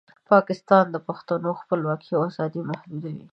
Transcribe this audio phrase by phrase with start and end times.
[0.31, 3.25] پاکستان د پښتنو خپلواکۍ او ازادۍ محدودوي.